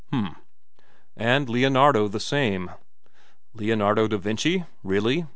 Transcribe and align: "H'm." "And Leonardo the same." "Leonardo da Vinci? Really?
"H'm." 0.11 0.35
"And 1.15 1.47
Leonardo 1.47 2.07
the 2.07 2.19
same." 2.19 2.71
"Leonardo 3.53 4.07
da 4.07 4.17
Vinci? 4.17 4.65
Really? 4.83 5.27